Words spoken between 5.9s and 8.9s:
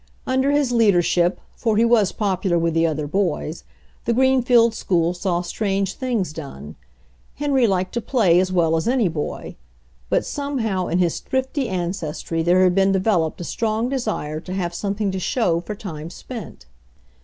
things done. Henry liked to play as well as